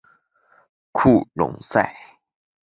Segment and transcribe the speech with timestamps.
[0.91, 1.93] 库隆塞。